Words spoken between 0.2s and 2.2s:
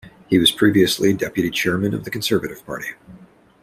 He was previously Deputy Chairman of the